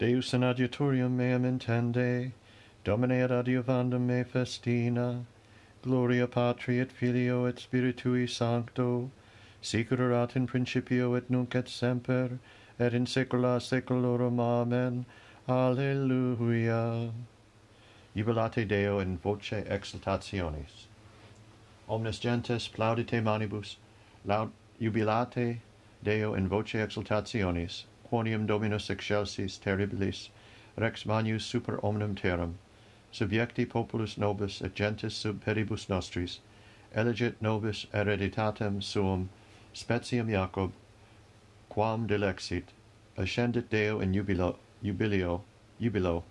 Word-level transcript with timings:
Deus 0.00 0.32
in 0.32 0.40
adiutorium 0.40 1.10
meam 1.10 1.42
intende, 1.42 2.32
Domine 2.84 3.22
ad 3.22 3.30
adiuvandum 3.30 4.06
me 4.06 4.24
festina, 4.24 5.26
Gloria 5.82 6.26
Patri 6.26 6.80
et 6.80 6.90
Filio 6.90 7.44
et 7.44 7.56
Spiritui 7.56 8.26
Sancto, 8.26 9.10
Sicurat 9.60 10.34
in 10.36 10.46
principio 10.46 11.16
et 11.16 11.28
nunc 11.28 11.54
et 11.54 11.68
semper, 11.68 12.38
et 12.78 12.94
in 12.94 13.04
saecula 13.04 13.60
saeculorum. 13.60 14.40
Amen. 14.40 15.04
Alleluia. 15.46 17.10
Jubilate 18.16 18.66
Deo 18.66 19.00
in 19.00 19.18
voce 19.18 19.50
exultationis. 19.50 20.86
Omnes 21.90 22.18
gentes 22.18 22.70
plaudite 22.70 23.22
manibus, 23.22 23.76
laud 24.24 24.50
jubilate 24.80 25.58
Deo 26.02 26.32
in 26.32 26.48
voce 26.48 26.72
exultationis, 26.72 27.82
quonium 28.10 28.46
dominus 28.46 28.90
excelsis 28.90 29.58
terribilis 29.58 30.28
rex 30.76 31.06
manius 31.06 31.44
super 31.44 31.78
omnem 31.84 32.14
terram 32.14 32.54
subjecti 33.12 33.68
populus 33.68 34.16
nobis 34.18 34.60
et 34.60 34.74
gentes 34.74 35.14
sub 35.14 35.44
peribus 35.44 35.88
nostris 35.88 36.40
elegit 36.94 37.34
nobis 37.40 37.86
hereditatem 37.94 38.82
suum 38.82 39.28
specium 39.72 40.28
Jacob 40.28 40.72
quam 41.68 42.08
dilexit 42.08 42.64
ascendit 43.16 43.70
Deo 43.70 44.00
in 44.00 44.12
jubilo 44.12 44.56
jubilio 44.82 45.42
jubilo 45.80 46.24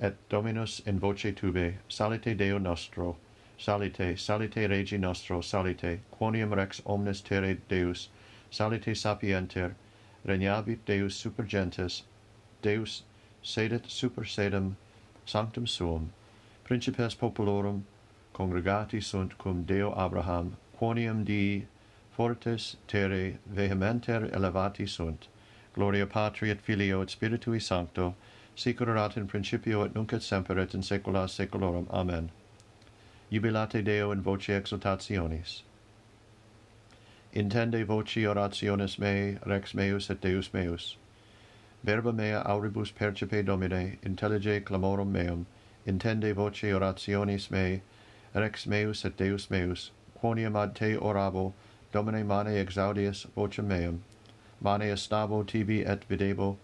et 0.00 0.16
dominus 0.28 0.80
in 0.86 0.98
voce 0.98 1.32
tube 1.32 1.74
salite 1.88 2.36
Deo 2.36 2.58
nostro 2.58 3.16
salite 3.58 4.14
salite 4.18 4.68
regi 4.68 4.98
nostro 4.98 5.40
salite 5.40 6.00
quonium 6.12 6.54
rex 6.54 6.82
omnes 6.84 7.22
terre 7.22 7.54
Deus 7.68 8.08
salite 8.50 8.94
sapienter 8.94 9.74
regnabit 10.26 10.78
Deus 10.84 11.14
super 11.14 11.44
gentes, 11.44 12.02
Deus 12.62 13.02
sedet 13.42 13.86
super 13.86 14.24
sedem, 14.24 14.76
sanctum 15.24 15.66
suum, 15.66 16.12
principes 16.64 17.14
populorum, 17.14 17.84
congregati 18.34 19.00
sunt 19.00 19.38
cum 19.38 19.64
Deo 19.64 19.92
Abraham, 19.96 20.56
quonium 20.78 21.24
Dii 21.24 21.66
fortes 22.10 22.76
terre 22.86 23.38
vehementer 23.46 24.30
elevati 24.32 24.86
sunt, 24.86 25.28
gloria 25.74 26.06
Patri 26.06 26.50
et 26.50 26.60
Filio 26.60 27.00
et 27.00 27.08
Spiritui 27.08 27.60
Sancto, 27.60 28.14
sicurat 28.54 29.16
in 29.16 29.26
principio 29.26 29.84
et 29.84 29.94
nunc 29.94 30.12
et 30.12 30.22
semper 30.22 30.58
et 30.58 30.74
in 30.74 30.82
saecula 30.82 31.28
saeculorum. 31.28 31.86
Amen. 31.90 32.30
Jubilate 33.30 33.82
Deo 33.82 34.10
in 34.10 34.20
voce 34.20 34.48
exultationis. 34.48 35.62
Intende 37.32 37.86
voci 37.86 38.24
orationes 38.24 38.98
mei, 38.98 39.38
rex 39.46 39.72
meus 39.72 40.10
et 40.10 40.20
Deus 40.20 40.52
meus. 40.52 40.96
Verba 41.84 42.12
mea 42.12 42.42
auribus 42.44 42.90
percipe 42.92 43.44
Domine, 43.44 43.98
intellige 44.02 44.64
clamorum 44.64 45.12
meum, 45.12 45.46
intende 45.86 46.34
voce 46.34 46.62
orationis 46.62 47.48
mei, 47.48 47.82
rex 48.34 48.66
meus 48.66 49.04
et 49.04 49.16
Deus 49.16 49.48
meus, 49.48 49.92
quoniam 50.20 50.56
ad 50.56 50.74
te 50.74 50.96
orabo, 50.96 51.52
Domine 51.92 52.26
mane 52.26 52.48
exaudius 52.48 53.26
vocem 53.36 53.68
meam, 53.68 54.02
mane 54.60 54.90
estabo 54.90 55.46
tibi 55.46 55.84
et 55.84 56.08
videbo, 56.08 56.56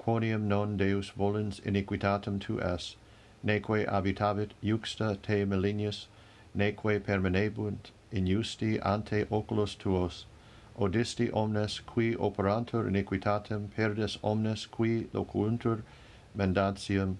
quoniam 0.00 0.44
non 0.44 0.78
Deus 0.78 1.10
volens 1.10 1.60
iniquitatem 1.60 2.40
tu 2.40 2.58
es, 2.62 2.96
neque 3.44 3.86
habitavit 3.86 4.52
juxta 4.62 5.18
te 5.20 5.44
melinius, 5.44 6.06
neque 6.54 6.98
permanebunt 7.00 7.90
injusti 8.14 8.78
ante 8.80 9.24
oculos 9.26 9.76
tuos, 9.76 10.24
odisti 10.78 11.30
omnes 11.32 11.80
qui 11.80 12.14
operantur 12.14 12.88
iniquitatem 12.88 13.68
perdes 13.76 14.18
omnes 14.22 14.66
qui 14.66 15.08
locuuntur 15.12 15.82
mendaciam, 16.36 17.16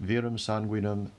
virum 0.00 0.36
sanguinem 0.36 1.10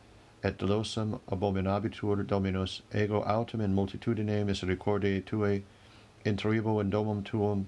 et 0.43 0.57
dolosum 0.57 1.19
abominabitur 1.29 2.27
Dominus, 2.27 2.81
ego 2.93 3.23
autem 3.23 3.61
in 3.61 3.73
multitudine 3.73 4.45
misericordiae 4.45 5.23
tuae, 5.23 5.63
intribo 6.25 6.79
in 6.81 6.91
domum 6.91 7.23
tuum, 7.23 7.67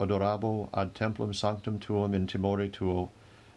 adorabo 0.00 0.68
ad 0.72 0.94
templum 0.94 1.34
sanctum 1.34 1.78
tuum 1.78 2.14
in 2.14 2.26
timore 2.26 2.70
tuo, 2.72 3.10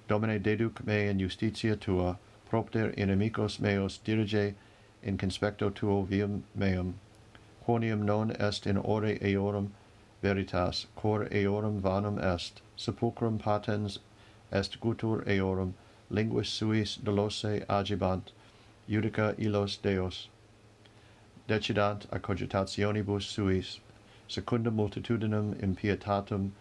Domine 0.07 0.39
deduc 0.39 0.85
me 0.85 1.07
in 1.07 1.19
justitia 1.19 1.77
tua, 1.77 2.17
propter 2.49 2.93
inimicos 2.93 3.59
meos 3.59 3.99
dirige 4.05 4.55
in 5.03 5.17
conspecto 5.17 5.69
tuo 5.69 6.03
viam 6.03 6.43
meum, 6.55 6.93
quonium 7.67 8.03
non 8.03 8.31
est 8.39 8.65
in 8.65 8.77
ore 8.77 9.19
eorum 9.21 9.71
veritas, 10.23 10.85
cor 10.95 11.25
eorum 11.25 11.81
vanum 11.81 12.17
est, 12.17 12.61
sepulchrum 12.77 13.37
patens 13.37 13.99
est 14.53 14.79
gutur 14.79 15.21
eorum, 15.27 15.73
linguis 16.09 16.47
suis 16.47 16.95
dolose 17.03 17.65
agibant, 17.67 18.31
judica 18.87 19.35
illos 19.37 19.75
Deos. 19.81 20.29
Decidant 21.49 22.05
a 22.09 22.19
cogitationibus 22.19 23.23
suis, 23.23 23.81
secundum 24.29 24.77
multitudinem 24.77 25.53
impietatum 25.55 26.51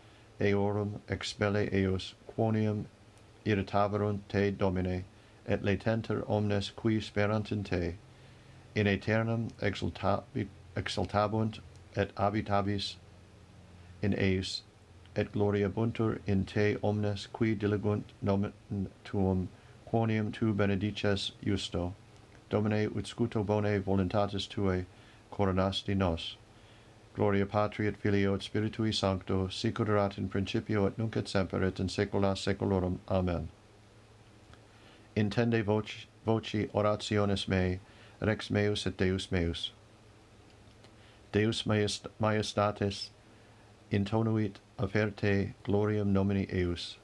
eorum 0.41 0.99
expelle 1.09 1.73
eos, 1.73 2.15
quonium 2.37 2.85
irritaverunt 3.45 4.19
te 4.29 4.51
Domine, 4.51 5.05
et 5.47 5.63
latenter 5.63 6.25
omnes 6.29 6.73
qui 6.75 7.01
sperant 7.01 7.53
in 7.53 7.63
te, 7.63 7.95
in 8.75 8.89
aeternum 8.89 9.49
exultavi 9.63 10.49
exultabunt 10.77 11.61
et 11.97 12.15
habitabis 12.17 12.97
in 14.03 14.15
eis 14.15 14.63
et 15.17 15.33
gloria 15.33 15.69
buntur 15.69 16.19
in 16.27 16.45
te 16.45 16.77
omnes 16.83 17.27
qui 17.33 17.55
diligunt 17.55 18.05
nomen 18.23 18.53
tuum 19.05 19.49
quonium 19.91 20.33
tu 20.33 20.53
benedices 20.53 21.33
justo. 21.43 21.95
Domine 22.51 22.87
ut 22.95 23.07
scuto 23.07 23.43
bone 23.45 23.81
voluntatis 23.81 24.47
tuae 24.47 24.85
coronasti 25.33 25.97
nos. 25.97 26.37
Gloria 27.15 27.47
patri 27.47 27.87
et 27.87 27.97
filio 27.97 28.35
et 28.35 28.43
spiritui 28.43 28.93
sancto 28.93 29.49
sic 29.49 29.81
erat 29.81 30.19
in 30.19 30.29
principio 30.29 30.87
et 30.87 30.99
nunc 30.99 31.17
et 31.17 31.27
semper 31.27 31.63
et 31.63 31.81
in 31.81 31.89
saecula 31.89 32.37
saeculorum. 32.37 32.99
Amen. 33.09 33.49
Intende 35.17 35.65
voci 35.65 36.07
voci 36.27 36.69
orationes 36.75 37.49
mei 37.49 37.81
rex 38.21 38.51
meus 38.51 38.87
et 38.87 38.99
deus 38.99 39.33
meus. 39.33 39.73
Deus 41.37 41.65
majestatis 41.65 43.11
intonuit 43.91 44.55
afferte 44.79 45.53
gloriam 45.65 46.13
nomini 46.13 46.47
eius 46.51 46.97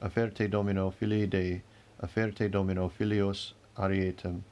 afferte 0.00 0.50
domino 0.50 0.90
filii 0.90 1.26
Dei 1.26 1.60
afferte 2.02 2.50
domino 2.50 2.88
filios 2.88 3.52
arietem. 3.76 4.42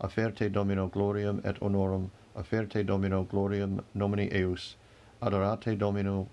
Afferte 0.00 0.52
domino 0.52 0.88
gloriam 0.88 1.44
et 1.44 1.58
honorum 1.60 2.10
afferte 2.36 2.86
domino 2.86 3.24
gloriam 3.24 3.82
nomini 3.96 4.28
eius 4.32 4.76
adorate 5.20 5.76
domino 5.76 6.28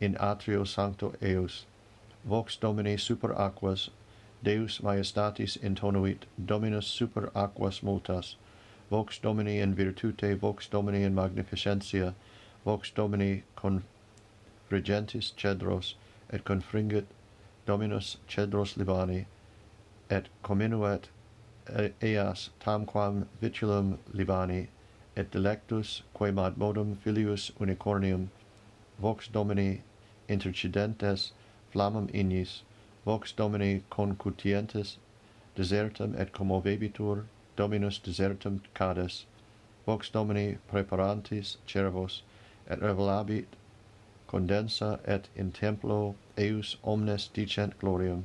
in 0.00 0.14
atrio 0.16 0.64
sancto 0.64 1.14
eius 1.22 1.64
vox 2.24 2.56
domini 2.56 2.96
super 2.96 3.32
aquas 3.34 3.90
deus 4.42 4.80
majestatis 4.80 5.56
intonuit 5.58 6.26
dominus 6.44 6.86
super 6.86 7.30
aquas 7.36 7.82
multas. 7.82 8.34
Vox 8.92 9.18
Domini 9.18 9.58
in 9.58 9.74
virtute, 9.74 10.38
Vox 10.38 10.68
Domini 10.68 11.02
in 11.02 11.14
magnificentia, 11.14 12.12
Vox 12.62 12.90
Domini 12.90 13.42
confringentis 13.56 15.32
cedros, 15.34 15.94
et 16.30 16.44
confringit 16.44 17.06
Dominus 17.64 18.18
cedros 18.28 18.76
Libani, 18.76 19.24
et 20.10 20.28
comminuet 20.44 21.04
eas 22.02 22.50
tamquam 22.60 23.24
vitulum 23.40 23.96
Libani, 24.12 24.68
et 25.16 25.30
delectus 25.30 26.02
quae 26.12 26.28
ad 26.36 26.58
modum 26.58 26.94
filius 26.96 27.50
unicornium, 27.58 28.28
Vox 29.00 29.26
Domini 29.26 29.80
intercidentes 30.28 31.30
flammam 31.72 32.10
ignis, 32.12 32.62
Vox 33.06 33.32
Domini 33.32 33.84
concutientes 33.90 34.98
desertum 35.56 36.14
et 36.20 36.30
commovebitur, 36.34 37.24
Dominus 37.54 37.98
desertum 37.98 38.60
cades, 38.74 39.24
vox 39.86 40.08
Domini 40.08 40.58
preparantis 40.72 41.56
cervos, 41.66 42.22
et 42.68 42.80
revelabit 42.80 43.46
condensa 44.26 44.98
et 45.04 45.28
in 45.36 45.52
templo 45.52 46.14
eius 46.38 46.76
omnes 46.82 47.28
dicent 47.28 47.78
gloriam, 47.78 48.24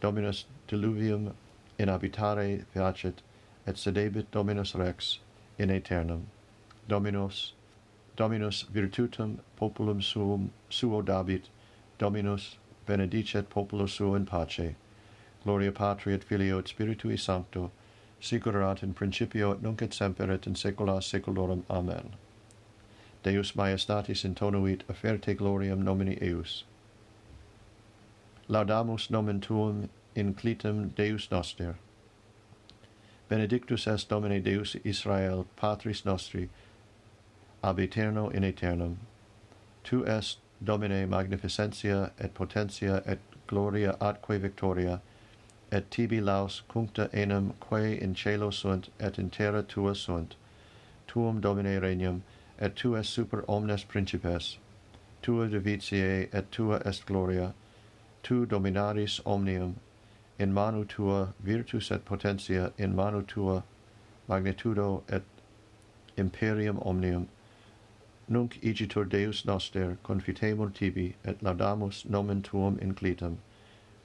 Dominus 0.00 0.44
diluvium 0.68 1.32
in 1.78 1.88
habitare 1.88 2.64
facet, 2.72 3.22
et 3.66 3.74
sedebit 3.74 4.26
Dominus 4.30 4.74
Rex 4.74 5.18
in 5.58 5.70
aeternum. 5.70 6.26
Dominus, 6.86 7.52
Dominus 8.16 8.64
virtutum 8.72 9.38
populum 9.58 10.00
suum, 10.00 10.52
suo 10.70 11.02
dabit, 11.02 11.48
Dominus 11.98 12.56
benedicet 12.86 13.48
populo 13.48 13.86
suo 13.86 14.14
in 14.14 14.26
pace. 14.26 14.76
Gloria 15.42 15.72
Patri 15.72 16.14
et 16.14 16.22
Filio 16.22 16.58
et 16.58 16.66
Spiritui 16.66 17.18
Sancto, 17.18 17.70
sicurat 18.24 18.82
in 18.82 18.94
principio 18.94 19.52
et 19.52 19.62
nunc 19.62 19.82
et 19.82 19.92
semper 19.92 20.30
et 20.30 20.46
in 20.46 20.54
saecula 20.54 21.02
saeculorum. 21.02 21.64
Amen. 21.68 22.14
Deus 23.22 23.52
majestatis 23.52 24.24
intonuit 24.24 24.84
offerte 24.88 25.34
gloriam 25.36 25.82
nomini 25.82 26.18
eius. 26.22 26.64
Laudamus 28.48 29.10
nomen 29.10 29.40
tuum 29.40 29.88
in 30.14 30.34
clitem 30.34 30.94
Deus 30.94 31.30
noster. 31.30 31.76
Benedictus 33.28 33.86
est 33.86 34.08
Domine 34.08 34.42
Deus 34.42 34.76
Israel, 34.84 35.46
Patris 35.56 36.04
nostri, 36.04 36.50
ab 37.62 37.78
eterno 37.80 38.28
in 38.28 38.44
aeternum. 38.44 38.98
Tu 39.82 40.04
est 40.06 40.38
Domine 40.62 41.06
magnificentia 41.08 42.10
et 42.18 42.34
potentia 42.34 43.02
et 43.06 43.18
gloria 43.46 43.96
atque 44.00 44.38
victoria, 44.38 45.00
et 45.74 45.90
tibi 45.90 46.20
laus 46.20 46.62
cuncta 46.68 47.08
enim 47.12 47.52
quae 47.58 48.00
in 48.00 48.14
celo 48.14 48.50
sunt 48.50 48.90
et 49.00 49.18
in 49.18 49.28
terra 49.28 49.60
tua 49.62 49.92
sunt. 49.92 50.36
Tuum 51.08 51.40
domine 51.40 51.80
regnum 51.80 52.22
et 52.60 52.76
tu 52.76 52.94
es 52.96 53.08
super 53.08 53.44
omnes 53.48 53.82
principes. 53.82 54.58
Tua 55.20 55.48
divitiae 55.48 56.28
et 56.32 56.52
tua 56.52 56.80
est 56.84 57.04
gloria. 57.06 57.54
Tu 58.22 58.46
dominaris 58.46 59.20
omnium. 59.26 59.74
In 60.38 60.54
manu 60.54 60.84
tua 60.84 61.34
virtus 61.40 61.90
et 61.90 62.04
potentia 62.04 62.72
in 62.78 62.94
manu 62.94 63.22
tua 63.22 63.64
magnitudo 64.28 65.02
et 65.08 65.24
imperium 66.16 66.78
omnium. 66.82 67.28
Nunc 68.28 68.60
igitur 68.62 69.08
deus 69.08 69.44
noster 69.44 69.98
confitemur 70.04 70.72
tibi 70.72 71.16
et 71.24 71.42
laudamus 71.42 72.04
nomen 72.08 72.42
tuum 72.42 72.78
in 72.78 72.94
clitum 72.94 73.38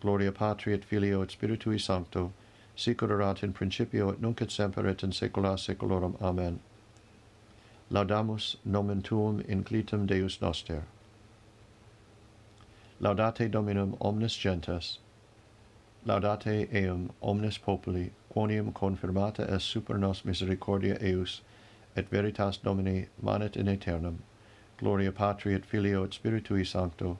gloria 0.01 0.31
patri 0.31 0.73
et 0.73 0.85
filio 0.85 1.21
et 1.21 1.29
spiritui 1.29 1.79
sancto 1.79 2.31
sicut 2.79 3.11
erat 3.11 3.43
in 3.43 3.51
principio 3.51 4.09
et 4.09 4.21
nunc 4.21 4.41
et 4.41 4.51
semper 4.51 4.87
et 4.87 5.03
in 5.03 5.11
saecula 5.11 5.57
saeculorum. 5.59 6.15
Amen. 6.21 6.59
Laudamus 7.91 8.55
nomen 8.63 9.01
tuum 9.01 9.41
inclitum 9.41 10.07
deus 10.07 10.39
noster. 10.41 10.83
Laudate 13.01 13.51
dominum 13.51 13.97
omnes 13.99 14.37
gentes. 14.37 14.99
Laudate 16.05 16.73
eum 16.73 17.11
omnes 17.21 17.57
populi 17.57 18.11
quonium 18.33 18.71
confirmata 18.71 19.49
est 19.51 19.63
super 19.63 19.97
nos 19.97 20.23
misericordia 20.23 20.97
eius 21.01 21.41
et 21.97 22.09
veritas 22.09 22.57
domini 22.57 23.07
manet 23.21 23.57
in 23.57 23.67
aeternum. 23.67 24.19
Gloria 24.77 25.11
patri 25.11 25.53
et 25.53 25.65
filio 25.65 26.03
et 26.03 26.11
spiritui 26.11 26.65
sancto 26.65 27.17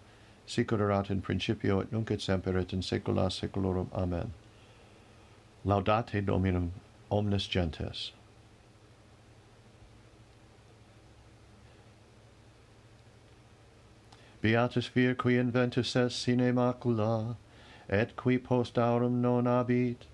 sicur 0.49 0.81
erat 0.81 1.11
in 1.11 1.21
principio 1.21 1.79
et 1.79 1.91
nunc 1.91 2.11
et 2.11 2.21
semper 2.21 2.57
et 2.57 2.73
in 2.73 2.81
saecula 2.81 3.29
saeculorum. 3.29 3.89
Amen. 3.93 4.33
Laudate 5.65 6.25
Dominum 6.25 6.71
omnes 7.11 7.47
gentes. 7.47 8.11
Beatus 14.41 14.87
vir 14.87 15.15
qui 15.15 15.37
inventus 15.37 15.95
est 15.95 16.11
sine 16.11 16.53
macula, 16.53 17.35
et 17.89 18.15
qui 18.15 18.37
post 18.37 18.77
aurum 18.77 19.21
non 19.21 19.45
habit, 19.45 20.07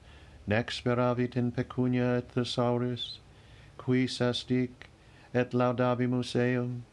nec 0.47 0.71
speravit 0.71 1.37
in 1.37 1.51
pecunia 1.51 2.17
et 2.17 2.27
thesauris, 2.33 3.19
qui 3.77 4.07
sestic, 4.07 4.89
et 5.33 5.51
laudabimus 5.51 6.35
eum, 6.35 6.83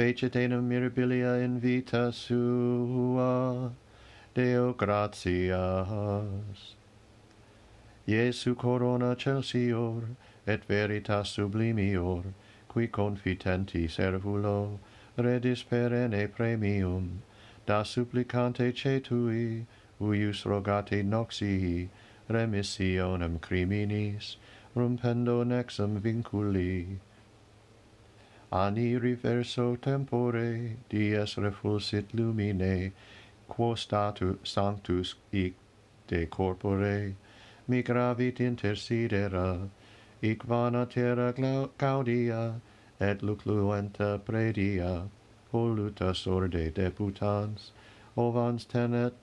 fecit 0.00 0.32
enum 0.32 0.66
mirabilia 0.66 1.44
in 1.44 1.60
vita 1.60 2.10
sua, 2.10 3.70
Deo 4.32 4.72
gratias. 4.72 6.74
Iesu 8.08 8.56
corona 8.56 9.14
celsior, 9.14 10.16
et 10.46 10.66
veritas 10.66 11.28
sublimior, 11.28 12.24
qui 12.66 12.88
confitenti 12.88 13.88
servulo, 13.88 14.78
redis 15.18 15.62
perenne 15.62 16.28
premium, 16.28 17.20
da 17.66 17.82
supplicante 17.82 18.72
cetui, 18.72 19.66
uius 20.00 20.46
rogate 20.46 21.02
noxii, 21.02 21.90
remissionem 22.30 23.38
criminis, 23.38 24.36
rumpendo 24.74 25.44
nexum 25.44 26.00
vinculi, 26.00 27.00
Ani 28.52 28.98
reverso 28.98 29.80
tempore, 29.80 30.76
dies 30.88 31.36
refulsit 31.36 32.06
lumine, 32.12 32.90
quo 33.48 33.76
statu 33.76 34.38
sanctus 34.42 35.14
ic 35.32 35.54
de 36.08 36.26
corpore, 36.26 37.14
migravit 37.68 38.38
intersidera, 38.38 39.68
ic 40.20 40.42
vana 40.42 40.84
terra 40.84 41.32
gaudia, 41.78 42.60
et 43.00 43.20
lucluenta 43.22 44.20
predia, 44.24 45.08
voluta 45.52 46.12
sorde 46.12 46.74
deputans, 46.74 47.70
ovans 48.16 48.64
tenet 48.66 49.14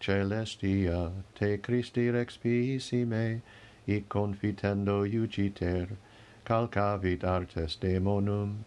celestia, 0.00 1.12
te 1.34 1.58
Christi 1.58 2.10
rex 2.10 2.38
piissime, 2.38 3.42
ic 3.86 4.08
confitendo 4.08 5.04
iugiter, 5.04 5.96
calcavit 6.44 7.24
artes 7.24 7.76
demonum, 7.80 8.64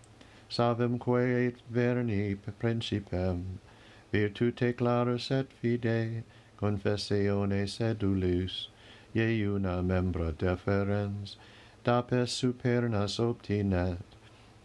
savemque 0.49 1.47
et 1.47 1.55
verni 1.71 2.35
principem, 2.59 3.59
virtute 4.11 4.75
clarus 4.75 5.29
et 5.31 5.51
fide, 5.61 6.23
confessione 6.57 7.67
sedulus, 7.67 8.69
iuna 9.15 9.81
membra 9.83 10.31
deferens, 10.31 11.35
dapes 11.83 12.31
supernas 12.31 13.19
obtinet, 13.19 14.01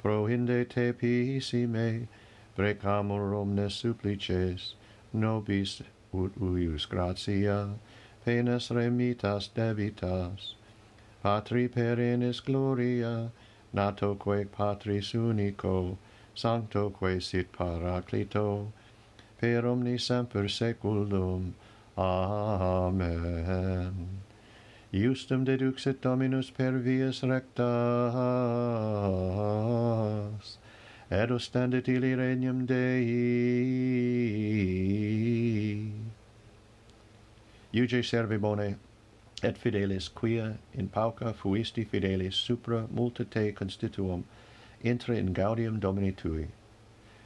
prohinde 0.03 0.69
te 0.69 0.93
pisime, 0.93 2.09
precamur 2.57 3.35
omnes 3.35 3.75
supplices, 3.75 4.75
nobis 5.13 5.83
ut 6.13 6.33
uius 6.41 6.87
gratia, 6.87 7.75
penas 8.25 8.71
remitas 8.71 9.49
debitas, 9.55 10.55
patri 11.23 11.69
perennis 11.69 12.41
gloria 12.41 13.31
natoque 13.73 14.45
patris 14.51 15.15
unico 15.15 15.97
sanctoque 16.35 17.21
sit 17.21 17.53
paraclito 17.53 18.73
per 19.41 19.65
omni 19.67 19.99
semper 19.99 20.49
seculum. 20.49 21.55
amen 21.97 23.95
iustum 24.93 25.45
deduxit 25.45 26.01
dominus 26.01 26.51
per 26.51 26.73
vias 26.73 27.23
rectas 27.23 27.63
et 31.13 31.31
ostendit 31.31 31.89
ili 31.89 32.15
regnum 32.17 32.67
Dei. 32.67 33.03
Iuge 37.73 38.03
servi 38.03 38.39
bone, 38.39 38.77
et 39.43 39.59
fidelis 39.59 40.09
quia 40.09 40.59
in 40.73 40.89
pauca 40.89 41.33
fuisti 41.33 41.85
fidelis 41.85 42.35
supra 42.35 42.87
multa 42.95 43.25
te 43.25 43.53
constituum 43.53 44.25
intra 44.85 45.17
in 45.17 45.33
gaudium 45.33 45.81
domini 45.81 46.13
tui. 46.13 46.49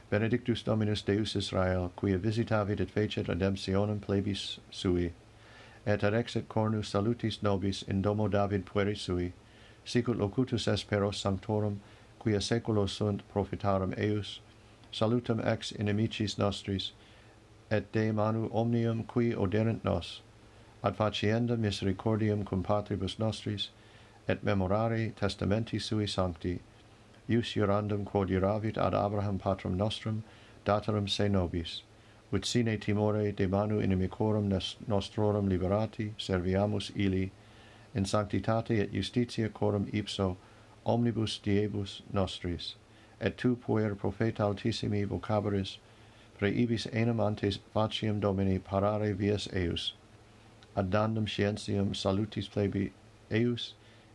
Benedictus 0.09 0.63
dominus 0.63 1.01
deus 1.01 1.35
israel 1.35 1.91
quia 1.95 2.17
visitavit 2.17 2.79
et 2.79 2.89
fecit 2.89 3.27
redemptionem 3.27 3.99
plebis 3.99 4.59
sui 4.71 5.11
et 5.85 6.01
adexit 6.01 6.47
cornus 6.49 6.89
salutis 6.89 7.41
nobis 7.43 7.83
in 7.87 8.01
domo 8.01 8.27
david 8.27 8.65
pueri 8.65 8.95
sui 8.95 9.33
sicut 9.85 10.17
locutus 10.17 10.67
esperos 10.67 11.15
sanctorum 11.15 11.79
quia 12.19 12.39
saeculo 12.39 12.87
sunt 12.89 13.21
profitarum 13.33 13.93
eius 13.97 14.39
salutem 14.91 15.39
ex 15.39 15.71
inimicis 15.71 16.37
nostris 16.37 16.91
et 17.69 17.91
de 17.91 18.11
manu 18.11 18.49
omnium 18.51 19.03
qui 19.03 19.33
oderent 19.35 19.83
nos 19.83 20.21
ad 20.83 20.95
faciendam 20.95 21.59
misericordiam 21.59 22.45
cum 22.45 22.63
patribus 22.63 23.17
nostris, 23.19 23.69
et 24.27 24.43
memorare 24.43 25.13
testamenti 25.15 25.79
sui 25.79 26.05
sancti, 26.05 26.59
ius 27.29 27.55
jurandum 27.55 28.05
quod 28.05 28.29
iravit 28.29 28.77
ad 28.77 28.93
Abraham 28.93 29.39
patrum 29.39 29.75
nostrum, 29.75 30.23
datarum 30.65 31.09
se 31.09 31.27
nobis, 31.29 31.81
ut 32.31 32.45
sine 32.45 32.77
timore 32.77 33.35
de 33.35 33.47
manu 33.47 33.79
inimicorum 33.81 34.49
nostrorum 34.87 35.49
liberati, 35.49 36.13
serviamus 36.17 36.91
ili, 36.95 37.31
in 37.95 38.05
sanctitate 38.05 38.79
et 38.81 38.91
justitia 38.91 39.49
corum 39.49 39.87
ipso, 39.93 40.37
omnibus 40.85 41.39
diebus 41.39 42.01
nostris, 42.13 42.75
et 43.19 43.37
tu 43.37 43.55
puer 43.55 43.95
profeta 43.95 44.43
altissimi 44.43 45.05
vocabaris, 45.05 45.77
praeibis 46.39 46.87
enim 46.93 47.19
antes 47.19 47.59
faciam 47.73 48.19
Domini 48.19 48.59
parare 48.59 49.13
vias 49.13 49.47
eius, 49.53 49.93
adandum 50.77 51.27
scientium 51.27 51.93
salutis 51.95 52.47
plebi 52.47 52.91
eius 53.31 53.73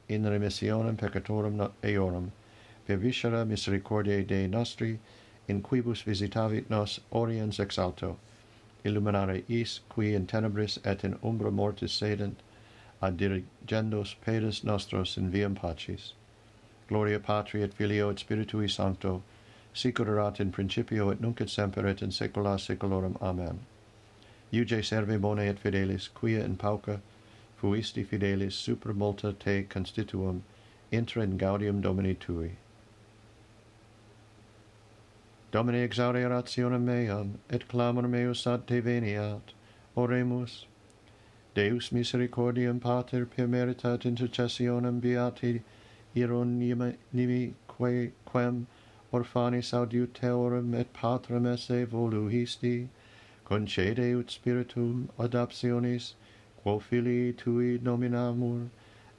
in 0.08 0.22
remissionem 0.24 0.96
peccatorum 0.96 1.70
eorum 1.82 2.30
per 2.86 2.96
viscera 2.96 3.44
misericordiae 3.44 4.26
Dei 4.26 4.46
nostri 4.46 4.98
in 5.48 5.60
quibus 5.62 6.02
visitavit 6.04 6.70
nos 6.70 7.00
oriens 7.10 7.58
ex 7.58 7.78
alto 7.78 8.16
illuminare 8.84 9.42
is 9.48 9.80
qui 9.88 10.14
in 10.14 10.26
tenebris 10.26 10.78
et 10.84 11.04
in 11.04 11.18
umbra 11.22 11.50
mortis 11.50 11.92
sedent 11.92 12.36
ad 13.00 13.16
dirigendos 13.16 14.14
pedes 14.24 14.62
nostros 14.64 15.16
in 15.16 15.30
viam 15.30 15.54
pacis. 15.54 16.12
Gloria 16.88 17.18
patri 17.18 17.62
et 17.62 17.74
filio 17.74 18.10
et 18.10 18.18
spiritui 18.18 18.70
sancto 18.70 19.22
sic 19.74 19.98
erat 20.00 20.40
in 20.40 20.52
principio 20.52 21.10
et 21.10 21.20
nunc 21.20 21.40
et 21.40 21.50
semper 21.50 21.86
et 21.86 22.02
in 22.02 22.10
saecula 22.10 22.58
saeculorum. 22.58 23.16
Amen. 23.20 23.60
Iuge 24.52 24.84
serve 24.84 25.20
bone 25.20 25.40
et 25.40 25.58
fidelis, 25.58 26.08
quia 26.12 26.44
in 26.44 26.56
pauca 26.56 27.00
fuisti 27.60 28.04
fidelis 28.04 28.52
super 28.52 28.92
multa 28.92 29.32
te 29.32 29.62
constituum, 29.62 30.42
intra 30.90 31.22
in 31.22 31.38
gaudium 31.38 31.80
Domini 31.80 32.14
tui. 32.14 32.52
Domine 35.52 35.86
exaure 35.88 36.28
rationem 36.28 36.84
meam, 36.84 37.38
et 37.48 37.68
clamor 37.68 38.08
meus 38.08 38.46
ad 38.46 38.66
te 38.66 38.80
veniat. 38.80 39.52
Oremus. 39.96 40.64
Deus 41.54 41.90
misericordiam 41.90 42.80
pater 42.80 43.26
per 43.26 43.46
meritat 43.46 44.04
intercessionem 44.04 45.00
beati 45.00 45.60
ironimi 46.16 47.52
que, 47.68 48.12
quem 48.30 48.66
orphanis 49.12 49.72
audiuteorum 49.74 50.74
et 50.74 50.92
patrem 50.94 51.46
esse 51.46 51.86
voluhisti, 51.86 52.88
concede 53.52 54.14
ut 54.14 54.30
spiritum 54.30 55.10
adoptionis, 55.18 56.14
quo 56.62 56.78
filii 56.78 57.34
tui 57.34 57.78
nominamur, 57.82 58.70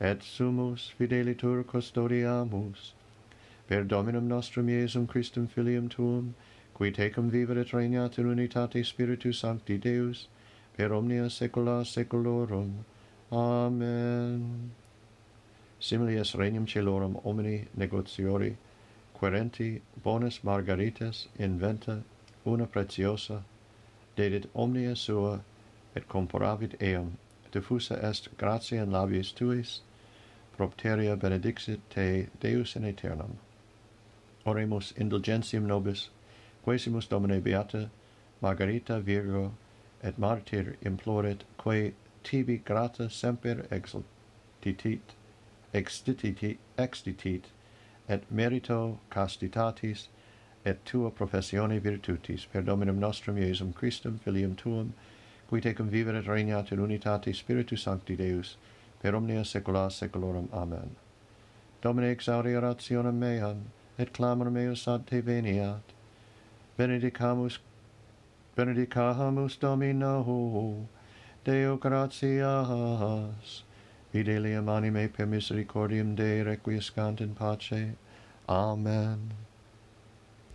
et 0.02 0.24
sumus 0.24 0.92
fidelitur 0.98 1.63
custodiamus. 1.63 2.94
Per 3.68 3.84
Dominum 3.84 4.28
nostrum 4.28 4.70
Iesum 4.70 5.06
Christum 5.06 5.48
filium 5.48 5.88
tuum, 5.88 6.34
qui 6.74 6.92
tecum 6.92 7.30
vivet 7.30 7.58
et 7.58 7.74
regnat 7.74 8.18
in 8.18 8.25
unitate 8.25 8.84
Spiritus 8.84 9.38
Sancti 9.38 9.78
Deus, 9.78 10.28
per 10.75 10.92
omnia 10.92 11.30
saecula 11.30 11.86
saeculorum. 11.86 12.86
Amen. 13.32 14.72
Simile 15.80 16.20
est 16.20 16.34
regnum 16.34 16.66
celorum 16.66 17.22
omni 17.24 17.68
negotiori, 17.78 18.56
querenti 19.13 19.80
bonus 20.02 20.40
margaritas 20.44 21.28
inventa 21.38 22.02
una 22.46 22.66
preciosa 22.66 23.44
dedit 24.17 24.50
omnia 24.53 24.96
sua 24.96 25.39
et 25.96 26.08
comparavit 26.08 26.75
eum. 26.82 27.17
diffusa 27.53 27.96
est 28.10 28.27
gratia 28.38 28.84
in 28.84 28.91
labiis 28.91 29.34
tuis 29.34 29.82
propteria 30.58 31.15
benedixit 31.15 31.79
te 31.89 32.27
deus 32.41 32.75
in 32.75 32.86
aeternam 32.86 33.38
oremus 34.46 34.93
indulgentium 34.98 35.67
nobis 35.67 36.10
quesimus 36.65 37.08
domine 37.10 37.41
beata 37.41 37.89
margarita 38.41 39.00
virgo 39.00 39.51
et 40.03 40.17
martyr 40.17 40.75
imploret 40.82 41.43
quae 41.58 41.93
tibi 42.24 42.58
grata 42.58 43.10
semper 43.10 43.67
exultitit 43.72 45.15
extitit 45.74 46.58
extitit 46.77 47.46
et 48.10 48.29
merito 48.32 49.00
castitatis 49.10 50.08
et 50.65 50.86
tua 50.86 51.12
professione 51.12 51.79
virtutis. 51.79 52.46
Per 52.46 52.62
dominum 52.62 53.00
nostrum 53.00 53.38
Iesum 53.38 53.74
Christum 53.74 54.20
filium 54.20 54.55
tuum 54.55 54.93
qui 55.48 55.62
tecum 55.62 55.89
vivere 55.89 56.17
et 56.17 56.25
regnat 56.25 56.72
in 56.72 56.79
unitate 56.79 57.34
spiritus 57.36 57.84
sancti 57.84 58.15
Deus 58.15 58.58
per 59.01 59.13
omnia 59.13 59.41
saecula 59.41 59.89
saeculorum. 59.91 60.50
Amen. 60.53 60.96
Domine 61.82 62.15
exaudi 62.15 62.55
orationem 62.55 63.20
meam 63.20 63.65
et 63.98 64.13
clamor 64.13 64.50
meus 64.50 64.88
ad 64.88 65.05
te 65.05 65.22
veniat. 65.22 65.82
Benedicamus 66.77 67.60
benedicamus 68.55 69.60
domino 69.60 70.88
Deo 71.43 71.77
gratias. 71.77 73.63
Fidelium 74.13 74.70
anime 74.70 75.10
per 75.10 75.25
misericordiam 75.25 76.15
Dei 76.15 76.41
requiescant 76.41 77.20
in 77.20 77.36
pace. 77.36 77.96
Amen. 78.48 79.34